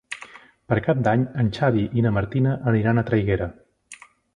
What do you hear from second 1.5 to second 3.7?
Xavi i na Martina aniran a Traiguera.